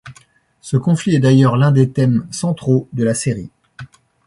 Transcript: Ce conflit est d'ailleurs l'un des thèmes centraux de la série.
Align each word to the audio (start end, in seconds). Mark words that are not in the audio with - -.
Ce 0.61 0.77
conflit 0.77 1.13
est 1.15 1.19
d'ailleurs 1.19 1.57
l'un 1.57 1.71
des 1.71 1.91
thèmes 1.91 2.25
centraux 2.31 2.87
de 2.91 3.03
la 3.03 3.13
série. 3.13 3.51